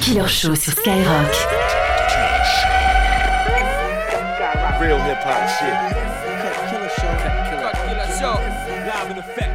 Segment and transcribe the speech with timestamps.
[0.00, 1.30] Killer Show sur Skyrock.
[4.80, 5.74] Real hip hop shit.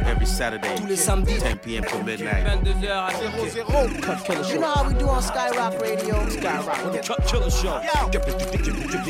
[0.08, 1.38] Every Saturday, Tous les samedis.
[1.38, 1.84] 10 p.m.
[1.84, 2.46] to midnight.
[2.46, 6.14] 22h à 0 You know how we do on Skyrock Radio?
[6.28, 7.06] Skyrock.
[7.06, 7.80] Cut Killer Show.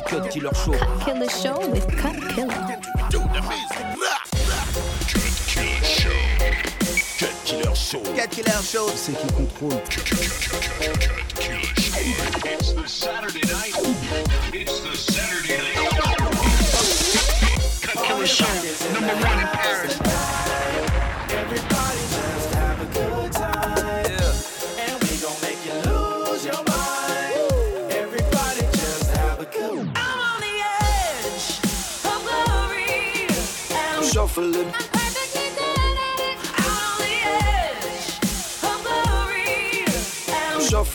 [0.08, 0.74] Cut Killer Show.
[1.04, 3.95] Killer Show with Cut Killer.
[7.76, 8.88] Cut Killer Show.
[8.96, 9.82] C'est qui contrôle.
[12.44, 13.74] It's the Saturday night.
[14.54, 15.65] It's the Saturday night.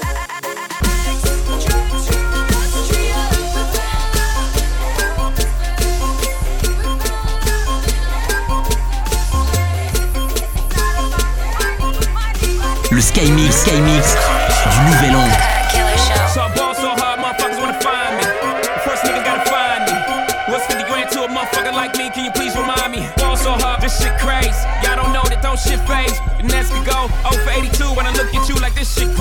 [22.53, 23.07] remind me?
[23.15, 24.51] Ball so hard, this shit crazy.
[24.83, 26.19] Y'all don't know that don't shit phase.
[26.35, 26.51] Could
[26.83, 29.15] go 0 for 82 when I look at you like this shit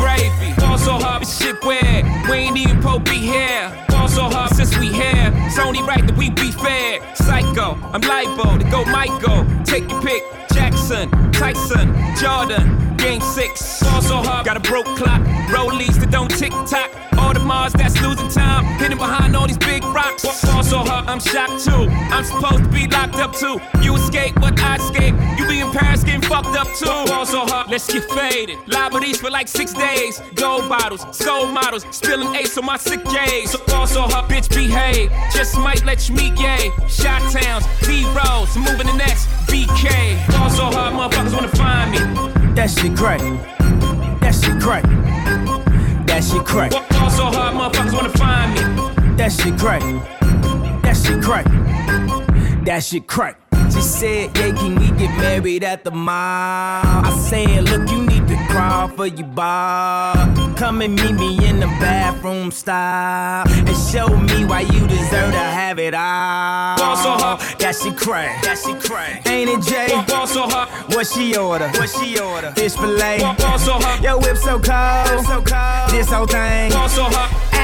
[0.79, 2.05] so hard, this shit weird.
[2.29, 3.90] We ain't even po be here.
[4.21, 5.33] So hard since we here.
[5.47, 7.01] It's only right that we be fair.
[7.15, 9.47] Psycho, I'm libo to go Michael.
[9.65, 10.23] Take your pick.
[10.53, 13.83] Jackson, Tyson, Jordan, Game 6.
[13.83, 15.23] Ball so hard, got a broke clock.
[15.49, 16.91] Rollies that don't tick tock.
[17.35, 18.65] The Mars that's losing time.
[18.79, 20.23] Hidden behind all these big rocks.
[20.45, 21.87] Ball so hard, I'm shocked too.
[22.11, 23.61] I'm supposed to be locked up too.
[23.83, 25.15] You escape, but I escape.
[25.39, 26.87] You be in Paris getting fucked up too.
[26.87, 28.59] Ball so hard, let's get faded.
[28.67, 30.21] Liberties for like six days.
[30.35, 31.85] Gold bottles, soul models.
[31.91, 33.53] Spilling ace on my sick days.
[33.53, 35.13] So ball so hard, bitch, behave.
[35.33, 36.71] Just might let you meet gay.
[36.89, 40.27] Shot towns, B rolls, moving the next BK.
[40.33, 42.55] Ball so hard, motherfuckers wanna find me.
[42.55, 43.21] That shit crack.
[44.21, 44.61] That shit
[46.51, 46.71] crack.
[46.71, 47.11] That shit crack.
[47.13, 49.17] So hard, motherfuckers wanna find me.
[49.17, 49.83] That shit crack.
[50.83, 51.47] That shit crack.
[52.65, 53.37] That shit crack.
[53.73, 56.11] She said, yeah, can we get married at the mall?
[56.13, 60.15] I said, look, you need to crawl for your bar.
[60.57, 63.47] Come and meet me in the bathroom style.
[63.49, 66.77] And show me why you deserve to have it all.
[66.79, 67.41] Ball so hard.
[67.61, 68.43] That shit crack.
[68.43, 69.29] That shit crack.
[69.29, 69.89] Ain't it, Jay?
[70.09, 71.69] Ball so hard, What she order?
[71.69, 72.51] What she order?
[72.53, 73.19] Fish fillet.
[73.21, 75.25] ball so hard, Yo, whip so cold.
[75.27, 75.91] so cold.
[75.91, 76.71] This whole thing.
[76.73, 77.40] ball so hard.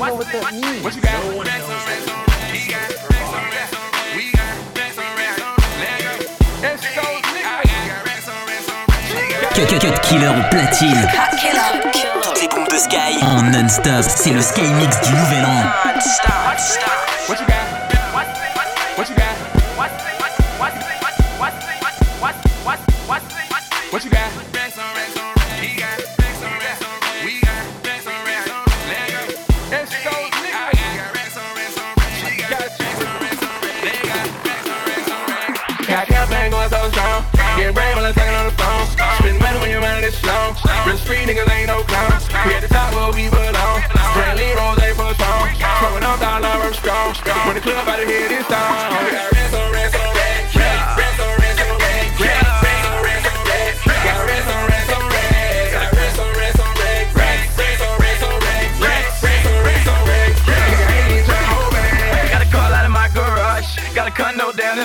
[0.00, 0.16] What?
[0.96, 1.20] You got?
[9.52, 11.06] Cut, cut, cut killer au platine.
[12.40, 14.04] Les bombes de Sky en non-stop.
[14.08, 15.64] C'est le Sky Mix du Nouvel An.
[17.28, 17.66] What you got?
[18.96, 19.26] What you got?
[23.92, 24.20] What you got?
[25.20, 25.39] Got?
[40.86, 42.28] Real street niggas ain't no clowns.
[42.46, 43.80] We at the top where we belong.
[44.14, 45.48] Brantley Rose ain't for strong.
[45.80, 47.46] Throwing up dollar I'm strong.
[47.46, 49.39] When the club out of here this time.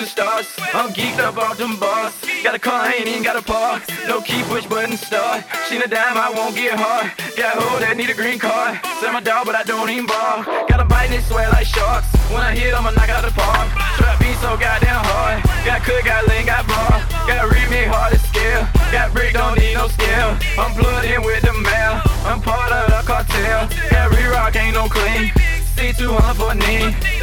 [0.01, 0.47] The stars.
[0.73, 2.13] I'm geeked up off them bars.
[2.43, 3.83] Got a car, I ain't even got a park.
[4.07, 5.45] No key, push button, start.
[5.69, 7.11] She a dime, I won't get hard.
[7.37, 8.79] Got a hoe that need a green card.
[8.99, 10.43] Sell my dog, but I don't even bar.
[10.67, 12.07] Got a bite and it sweat like sharks.
[12.29, 13.71] When I hit, I'ma knock out the park.
[13.97, 15.43] Trap beat so goddamn hard.
[15.63, 16.99] Got cook, got lean, got bar.
[17.27, 18.67] Got read me hard to scale.
[18.91, 20.37] Got brick, don't need no scale.
[20.59, 22.01] I'm plugged in with the mail.
[22.27, 23.69] I'm part of the cartel.
[23.89, 25.31] Got re-rock, ain't no clean.
[25.75, 27.14] C200 for knee.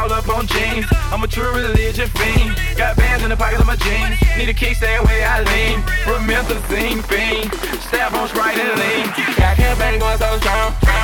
[0.00, 0.88] All up on jeans.
[1.12, 2.56] I'm a true religion fiend.
[2.72, 4.16] Got bands in the pockets of my jeans.
[4.32, 5.84] Need a kick, stay away, I lean.
[6.08, 7.52] Promethazine fiend.
[7.84, 9.12] Stab on Sprite and lean.
[9.36, 10.40] Got campaign going so.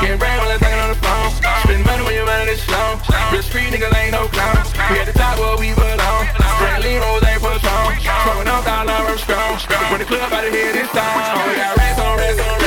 [0.00, 1.28] Getting brain while I'm talking on the phone.
[1.68, 2.96] Spend money when you're running this slow.
[3.28, 4.64] Real street niggas ain't no clown.
[4.88, 6.24] We at the top where we belong.
[6.56, 7.92] Straight lean rolls ain't for strong.
[8.00, 9.60] Throwing up down, I'm strong.
[9.92, 11.36] When the club out of here this time.
[11.36, 12.65] Oh, we got racks on racks on racks.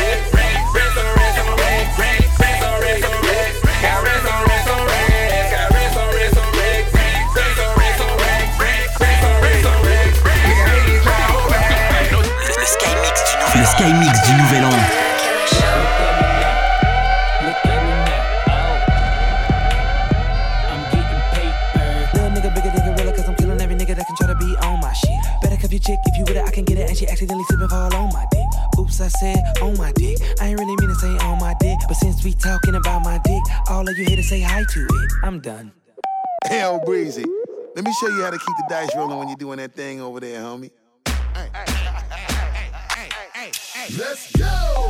[31.90, 34.80] But since we talking about my dick, all of you here to say hi to
[34.86, 35.12] it.
[35.24, 35.72] I'm done.
[36.46, 37.26] Hell, Breezy.
[37.76, 40.00] Let me show you how to keep the dice rolling when you're doing that thing
[40.00, 40.70] over there, homie.
[43.98, 44.46] Let's go!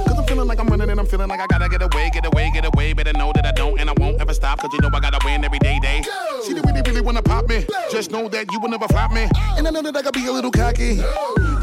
[0.07, 2.25] Cause I'm feeling like I'm running and I'm feeling like I gotta get away, get
[2.25, 2.91] away, get away.
[2.91, 4.59] Better know that I don't and I won't ever stop.
[4.59, 6.01] Cause you know I gotta win every day, day.
[6.41, 7.65] See, they really, really wanna pop me.
[7.89, 9.29] Just know that you will never flop me.
[9.57, 10.99] And I know that I gotta be a little cocky.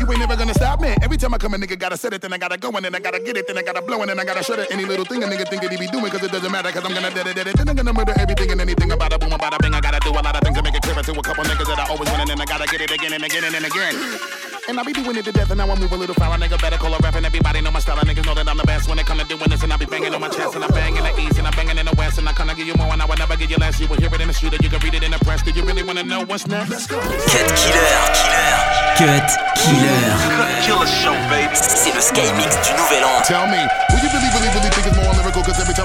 [0.07, 0.95] You ain't never gonna stop me.
[1.03, 2.95] Every time I come, a nigga gotta set it, then I gotta go, and then
[2.95, 4.71] I gotta get it, then I gotta blow, and then I gotta shut it.
[4.71, 6.85] Any little thing a nigga think that he be doing, cause it doesn't matter, cause
[6.85, 7.57] I'm gonna dead it, dead it.
[7.57, 9.75] Then I'm gonna murder everything and anything about a boom, about a bing.
[9.75, 11.67] I gotta do a lot of things to make it clearer to a couple niggas
[11.67, 14.36] that I always win, and then I gotta get it again and again and again.
[14.69, 16.35] And I be doing it to death, and now I move a little foul.
[16.37, 17.99] Nigga better call a rap, and everybody know my style.
[18.01, 19.63] And niggas know that I'm the best when it come to doing this.
[19.63, 21.51] And I be banging on my chest, and I bang in the east, and I
[21.55, 22.19] banging in the west.
[22.19, 23.79] And I kinda give you more, and I will never give you less.
[23.79, 25.43] You will hear it in the street, or you can read it in the press.
[25.43, 26.71] Do you really wanna know what's next?
[26.71, 26.99] Let's go.
[26.99, 28.03] Cut Killer.
[28.19, 28.59] Killer,
[28.99, 30.19] Cut Killer.
[30.67, 31.55] Killer show, baby.
[31.55, 33.23] C'est le Sky Mix du Nouvel An.
[33.23, 35.47] Tell me, who you really, really, really think is more lyrical?
[35.47, 35.76] Cause every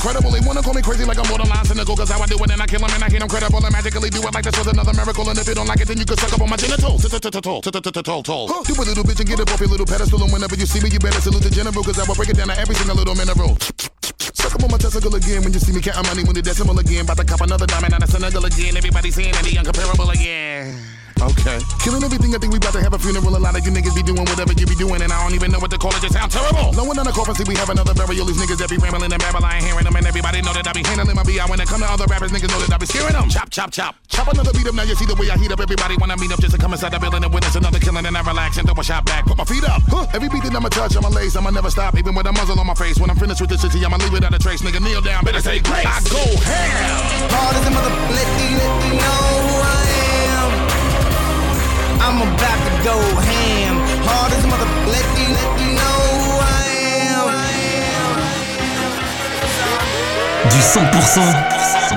[0.00, 0.32] incredible?
[0.32, 1.94] They wanna call me crazy like I'm borderline cynical.
[1.94, 3.28] Cause how I do it, and I kill kill 'em and I hate hit 'em
[3.28, 3.60] credible.
[3.60, 5.28] And magically do it like this was another miracle.
[5.28, 7.04] And if you don't like it, then you can suck up on my genitals.
[8.80, 10.22] A little bitch and get up off your little pedestal.
[10.22, 11.84] And whenever you see me, you better salute the general.
[11.84, 13.58] Cause I will break it down to every single little mineral.
[14.32, 16.78] Suck up on my testicle again when you see me counting money when the decimal
[16.78, 17.04] again.
[17.04, 18.76] About to cop another diamond out of Senegal again.
[18.76, 20.99] Everybody saying that he uncomparable again.
[21.20, 21.60] Okay.
[21.84, 23.36] Killing everything, I think we about to have a funeral.
[23.36, 25.52] A lot of you niggas be doing whatever you be doing, and I don't even
[25.52, 26.00] know what to call it.
[26.00, 26.72] Just sound terrible.
[26.72, 28.24] No one on the coffin see we have another burial.
[28.24, 30.64] These niggas that be rambling and babble, I ain't hearing them, and everybody know that
[30.64, 31.44] I be handling my beat.
[31.44, 33.28] When it come to other rappers, niggas know that I be scaring them.
[33.28, 33.96] Chop, chop, chop.
[34.08, 34.74] Chop another beat up.
[34.74, 35.60] Now you see the way I heat up.
[35.60, 38.16] Everybody wanna meet up just to come inside the building and witness another killing, and
[38.16, 39.28] I relax and throw a shot back.
[39.28, 39.84] Put my feet up.
[39.92, 40.06] Huh.
[40.16, 42.66] Every beat that I'ma touch, I'ma lace, I'ma never stop, even with a muzzle on
[42.66, 42.96] my face.
[42.96, 44.62] When I'm finished with this shit, I'ma leave it out of trace.
[44.64, 45.84] Nigga, kneel down, better say grace.
[45.84, 47.28] I go ham.
[47.28, 49.79] Hard as a mother, let these let know who I am.
[52.00, 53.76] I'm about to go ham.
[54.08, 56.66] Hard as a mother, let these let you know who I
[57.06, 57.28] am.
[60.50, 61.50] Du 100%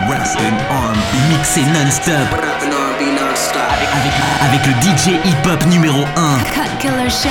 [0.10, 2.28] rap and R&B mixé non-stop
[3.94, 6.40] avec, avec le DJ hip-hop numéro 1.
[6.54, 7.30] Cut Killer Show.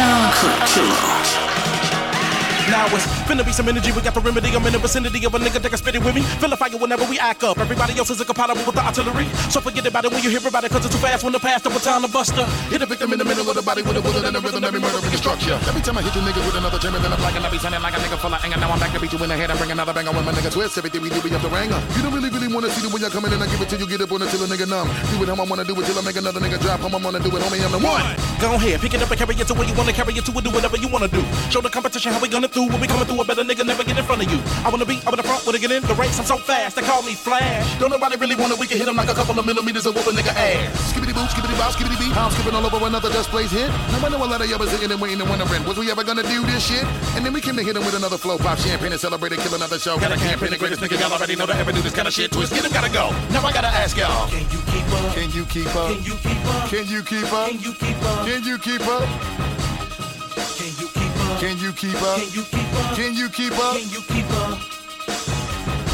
[2.70, 3.90] Now it's finna be some energy.
[3.92, 4.52] We got the remedy.
[4.52, 6.20] I'm in the vicinity of a nigga that can spit it with me.
[6.36, 7.56] Feel a fire whenever we act up.
[7.56, 9.26] Everybody else is incompatible with the artillery.
[9.48, 11.40] So forget about it when you hear about it, cause it's too fast when the
[11.40, 12.44] past up time to buster.
[12.68, 14.64] Hit a victim in the middle of the body with a bullet and a rhythm,
[14.64, 15.56] every murder and structure.
[15.64, 17.50] Every time I hit you niggas with another jam, and then I'm like, and I
[17.50, 18.60] be sounding like a nigga full of anger.
[18.60, 20.32] Now I'm back to beat you in the head and bring another banger when my
[20.32, 20.76] nigga twist.
[20.76, 21.80] Everything we do, we up the ranger.
[21.96, 23.80] You don't really, really wanna see the when you're coming in, I give it till
[23.80, 24.88] you get up on it till a nigga numb.
[25.08, 26.84] Do it how I wanna do it till I make another nigga drop.
[26.84, 28.04] How I wanna do it, homie, I'm the one.
[28.38, 30.32] Go ahead, pick it up and carry it to where you wanna carry it to
[30.36, 31.22] and do whatever you wanna do.
[31.48, 32.68] Show the competition how we gonna do.
[32.68, 34.38] When we coming through, a better nigga never get in front of you.
[34.66, 36.18] I wanna be up in the front, wanna get in the race.
[36.18, 37.78] I'm so fast, they call me Flash.
[37.78, 40.06] Don't nobody really wanna, we can hit him like a couple of millimeters and whoop
[40.06, 40.92] a nigga ass.
[40.92, 42.14] Skibbity boo, skibbity bop, skibbity beat.
[42.16, 43.70] I'm skipping all over another just plays hit.
[43.70, 46.02] I know a lot of y'all was sitting and waiting and wondering, was we ever
[46.02, 46.84] gonna do this shit?
[47.14, 49.40] And then we came to hit him with another flow, pop champagne and celebrate and
[49.40, 49.98] kill another show.
[49.98, 52.14] Got a campaign, the greatest nigga y'all already know to ever do this kind of
[52.14, 52.32] shit.
[52.32, 53.10] Twist, get him, gotta go.
[53.30, 54.28] Now I gotta ask y'all.
[54.28, 55.14] Can you keep up?
[55.14, 55.88] Can you keep up?
[55.94, 56.68] Can you keep up?
[56.68, 57.48] Can you keep up?
[57.48, 58.26] Can you keep up?
[58.26, 59.61] Can you keep up?
[61.42, 62.18] Can you keep up?
[62.94, 63.76] Can you keep up?
[63.76, 64.71] Can you keep up?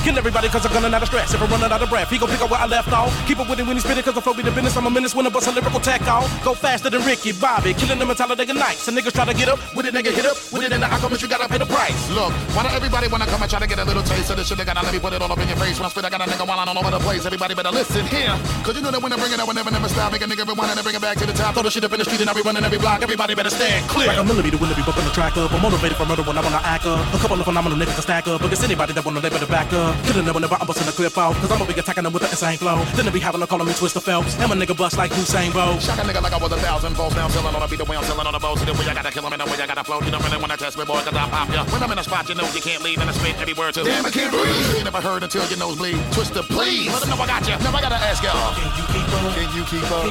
[0.05, 1.35] Kill everybody cause I'm gunning out of stress.
[1.35, 3.13] If I'm running out of breath, he gon' pick up where I left off.
[3.27, 4.77] Keep it with it when he spit it cause I flow be the business.
[4.77, 6.27] I'm a menace when I bust a lyrical tech off.
[6.45, 8.83] Go faster than Ricky Bobby, killing them in Talladega Nights.
[8.87, 10.89] Some niggas try to get up with it, nigga hit up with it in the
[10.91, 11.99] alchemist, you gotta pay the price.
[12.11, 14.49] Look, why don't everybody wanna come and try to get a little taste of this
[14.49, 14.59] shit?
[14.59, 15.79] They gotta let me put it all up in your face.
[15.79, 17.27] When I spit, I got a nigga while all over the place.
[17.27, 18.33] Everybody better listen here.
[18.65, 20.13] Cause you know that when I bring it up, I never, never stop.
[20.13, 21.55] Make a nigga rewind and then bring it back to the top.
[21.55, 23.03] Throw the shit up in the street and I be running every block.
[23.03, 24.09] Everybody better stand clear.
[24.09, 25.53] Like a millimeter when they be bumping the track up.
[25.53, 27.03] I'm motivated for murder when I wanna act up.
[27.15, 28.41] A couple of phenomenal niggas to stack up.
[28.41, 29.88] But it's anybody that wanna, they better back up.
[30.05, 31.35] Killing them whenever I'm busting the clip out.
[31.37, 32.85] Cause I'm gonna be attacking them with the insane flow.
[32.97, 34.39] Then they be having to call me Twista Phelps.
[34.39, 35.83] And my nigga bust like Usain Bolt.
[35.83, 37.15] Shock a nigga like I was a thousand volts.
[37.17, 38.59] Now I'm selling on a beat the way I'm selling on a boat.
[38.59, 40.01] See the way I gotta kill him and the way I gotta flow.
[40.01, 41.65] You don't really wanna test me, boy, cause I pop ya.
[41.73, 43.75] When I'm in a spot, you know you can't leave and I spit every word
[43.75, 43.85] to.
[43.85, 44.79] Damn, I can't breathe.
[44.79, 45.97] You never heard until your nose bleed.
[46.13, 46.93] Twista, please.
[46.93, 47.57] Let them know I got you.
[47.65, 48.55] Now I gotta ask y'all.
[48.55, 49.35] Can you keep up?
[49.35, 50.09] Can you keep up?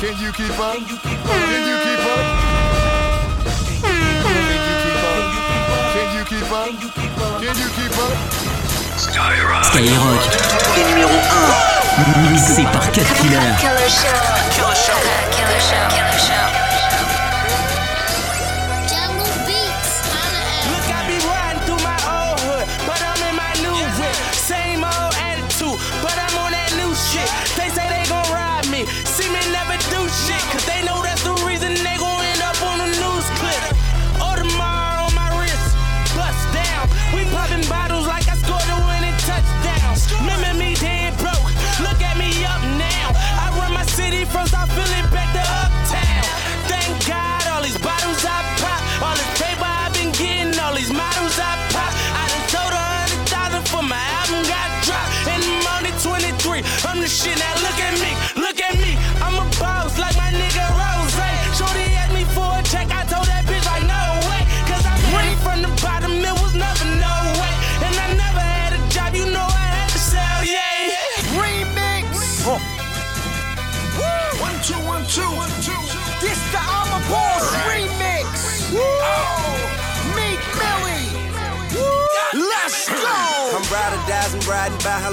[0.00, 0.76] Can you keep up?
[0.76, 2.24] Can you keep up?
[3.78, 5.28] Can you keep up?
[5.94, 6.68] Can you keep up?
[6.68, 7.40] Can you keep up?
[7.40, 8.47] Can you keep up?
[8.98, 9.64] Skyrock.
[9.64, 10.22] Skyrock.
[10.90, 12.30] numéro 1.
[12.32, 13.38] Mixé par Cut Killer.
[13.60, 14.10] Killer Show.
[14.50, 14.98] Killer Show.
[15.30, 15.86] Killer Show.
[15.94, 16.46] Killer Show.
[20.66, 24.16] Look, I be riding through my old hood, but I'm in my new whip.
[24.34, 25.78] Same old attitude,
[56.18, 56.62] 23.
[56.84, 57.38] I'm the shit.
[57.38, 58.10] Now look at me,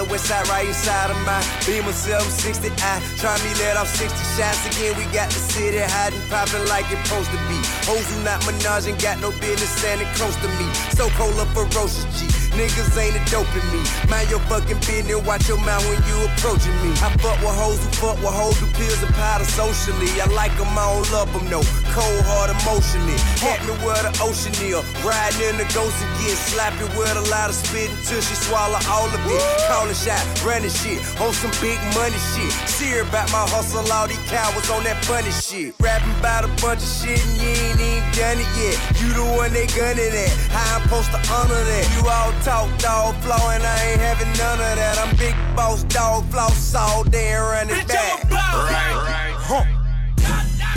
[0.06, 2.70] by West Side, right inside of my Beamer 760.
[2.82, 4.98] I try me let off 60 shots again.
[4.98, 7.58] We got the city hiding, popping like it's supposed to be.
[7.86, 10.68] Hoes who not Minaj ain't got no business standing close to me.
[10.96, 12.45] So cold up ferocious G.
[12.56, 13.84] Niggas ain't a dope in me.
[14.08, 16.96] Mind your fucking business, watch your mouth when you approaching me.
[17.04, 20.08] I fuck with hoes who fuck with hoes who pills and powder socially.
[20.24, 21.60] I like them, I don't love them, no.
[21.92, 23.20] Cold heart emotionally.
[23.44, 24.80] Had me where the ocean is.
[25.04, 28.80] Riding in the ghost and getting slappy with a lot of spit until she swallow
[28.88, 29.42] all of it.
[29.68, 32.52] Calling shot, running shit on some big money shit.
[32.72, 35.76] See her about my hustle, all these cowards on that funny shit.
[35.84, 38.80] Rapping about a bunch of shit and you ain't even done it yet.
[39.04, 40.32] You the one they gunning at.
[40.56, 41.86] How I'm supposed to honor that?
[41.92, 45.02] You all talk dog flow and I ain't having none of that.
[45.02, 48.22] I'm big boss dog floss all day and running Bitch, back.
[48.22, 48.70] I'm a boss.
[48.70, 49.66] Right, huh.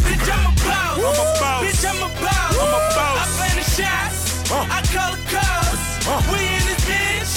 [0.00, 0.96] Bitch, I'm a boss.
[0.96, 1.60] I'm a boss.
[1.68, 2.56] Bitch, I'm a boss.
[2.56, 3.20] I'm a boss.
[3.20, 4.48] I plan the shots.
[4.48, 4.64] Huh.
[4.64, 5.80] I call the calls.
[6.32, 7.32] We in this bitch.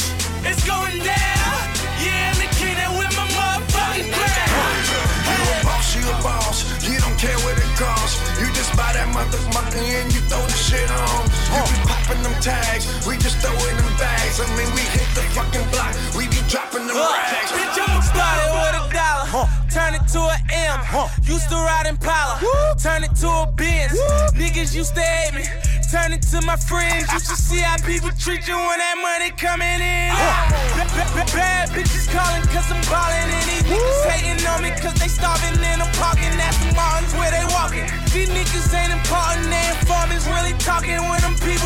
[0.48, 1.60] It's going down.
[2.00, 4.80] Yeah, I'm the king that with my motherfucking crown.
[5.28, 6.64] You a boss, you a boss.
[6.88, 8.16] You don't care what it costs.
[8.40, 11.28] You just buy that motherfucker and you throw the shit on.
[11.52, 13.08] You be popping them tags.
[13.08, 14.40] We just throw it in bags.
[14.40, 15.96] I mean, we hit the fucking block.
[16.16, 17.52] We be dropping them rags.
[17.52, 19.48] Bitch, I'm started with a dollar.
[19.72, 20.80] Turn it to an M.
[21.24, 22.40] Used to ride Impala.
[22.82, 23.96] Turn it to a Benz.
[24.36, 25.44] Niggas used to hate me.
[25.92, 27.12] Turn it to my friends.
[27.12, 30.12] Used to see how people treat you when that money coming in.
[30.16, 33.28] Bad, bad- bad bitches calling cause I'm ballin'.
[33.28, 37.12] And these niggas hating on me cause they starving and I'm parking at the Martins
[37.20, 37.84] where they walking.
[38.16, 39.52] These niggas ain't important.
[39.52, 41.61] They informants really talking when them people get to hawking.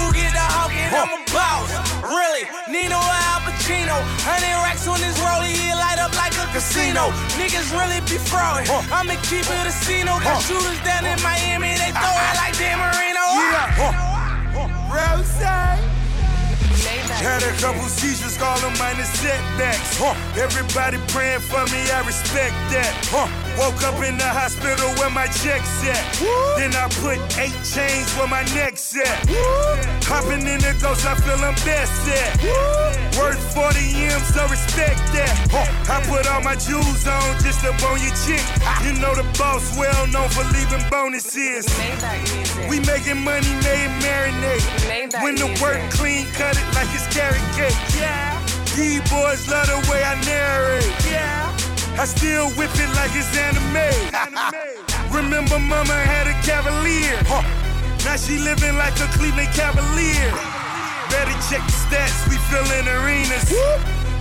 [0.95, 1.67] I'm a boss.
[1.99, 2.47] Really.
[2.71, 3.99] Nino or Al Pacino.
[4.23, 5.51] 100 racks on this rollie.
[5.51, 7.11] It light up like a casino.
[7.35, 8.71] Niggas really be frauding.
[8.91, 10.15] I'ma keep it a casino.
[10.23, 11.75] Got shooters down in Miami.
[11.75, 13.23] They throw it like Dan Marino.
[13.51, 14.15] Yeah.
[14.87, 15.35] Rose.
[17.15, 19.99] Had a couple seizures, call them minor setbacks.
[20.37, 22.91] Everybody praying for me, I respect that.
[23.57, 26.03] Woke up in the hospital where my check's at.
[26.59, 29.25] Then I put eight chains where my neck's at.
[30.05, 32.35] Hopping in the ghost, I feel I'm best at.
[33.17, 33.79] Worth 40
[34.11, 35.31] M, so respect that.
[35.87, 38.43] I put all my jewels on just to bone your chick.
[38.83, 41.65] You know the boss, well known for leaving bonuses.
[42.69, 44.67] We making money, made marinate.
[45.23, 47.75] When the work clean, cut it like it's carrot cake.
[47.97, 48.39] Yeah.
[48.75, 50.91] These boys love the way I narrate.
[51.09, 51.51] Yeah.
[51.97, 53.87] I still whip it like it's anime.
[55.15, 57.15] Remember, mama had a cavalier.
[58.03, 60.31] Now she living like a Cleveland Cavalier.
[61.09, 63.47] Better check the stats, we fillin' arenas.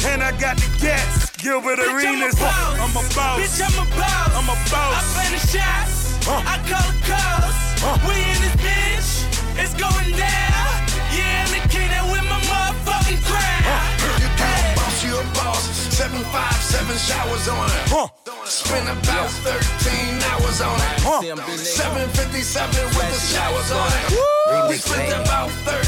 [0.06, 1.30] and I got the gas.
[1.36, 2.36] Gilbert Bitch, Arenas.
[2.40, 3.40] I'm a boss.
[3.40, 4.30] Bitch, I'm a boss.
[4.32, 4.96] I'm a boss.
[4.96, 6.16] I play the shots.
[6.26, 7.56] I call the calls.
[8.06, 9.62] We in this bitch.
[9.62, 10.63] It's going down.
[15.44, 15.94] Boss, you a boss.
[15.96, 18.48] Seven five, seven showers on it.
[18.48, 21.58] Spent about 13 hours on it.
[21.58, 24.33] 757 with the showers on it.
[24.44, 25.80] We spent about 13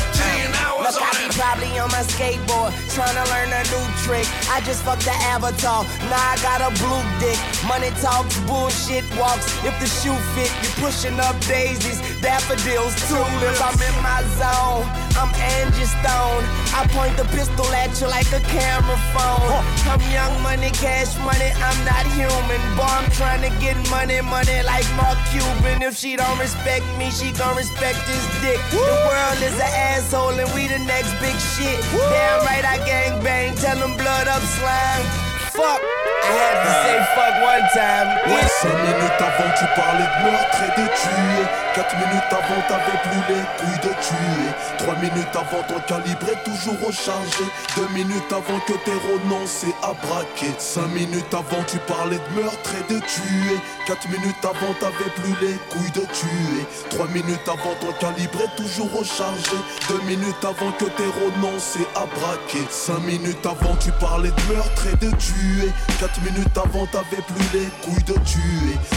[0.64, 1.36] hours Look, on I be it.
[1.36, 4.24] probably on my skateboard, trying to learn a new trick.
[4.48, 7.36] I just fucked the avatar, now I got a blue dick.
[7.68, 9.44] Money talks, bullshit walks.
[9.60, 13.60] If the shoe fit, you're pushing up daisies, daffodils, tulips.
[13.60, 14.88] I'm in my zone,
[15.20, 15.28] I'm
[15.60, 16.48] Angie Stone.
[16.72, 19.52] I point the pistol at you like a camera phone.
[19.84, 22.60] I'm young money, cash money, I'm not human.
[22.72, 25.84] Boy, I'm trying to get money, money like Mark Cuban.
[25.84, 28.45] If she don't respect me, she gon' respect his dick.
[28.54, 31.82] The world is an asshole and we the next big shit.
[31.90, 35.06] Damn right, I gang bang, tell them blood up slime.
[35.50, 38.06] Fuck, I had to say fuck one time.
[38.30, 41.44] Ouais, 5 minutes avant tu parlais de meurtre et de tuer
[41.74, 44.48] 4 minutes avant t'avais plus les couilles de tuer.
[44.78, 47.44] 3 minutes avant ton calibre est toujours rechargé
[47.76, 52.70] 2 minutes avant que tes renoncé à braquer 5 minutes avant tu parlais de meurtre
[52.80, 56.64] et de tuer 4 minutes avant t'avais plus les couilles de tuer.
[56.88, 59.56] 3 minutes avant ton calibre est toujours rechargé
[59.90, 64.86] 2 minutes avant que tes renoncé à braquer 5 minutes avant tu parlais de meurtre
[64.90, 65.68] et de tuer
[66.00, 68.45] 4 minutes avant t'avais plus les couilles de tuer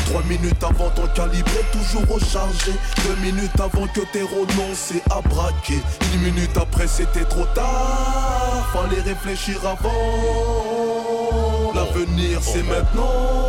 [0.07, 2.71] 3 minutes avant ton calibre est toujours rechargé.
[3.07, 5.79] 2 minutes avant que t'aies renoncé à braquer
[6.13, 8.69] Une minute après c'était trop tard.
[8.73, 9.89] Fallait réfléchir avant.
[11.73, 13.48] L'avenir c'est maintenant